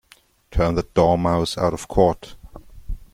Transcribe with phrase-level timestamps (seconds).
[0.49, 2.35] Turn that Dormouse out of court!